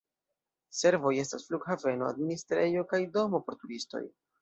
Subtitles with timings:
[0.77, 4.07] Servoj estas flughaveno, administrejo kaj domo por turistoj.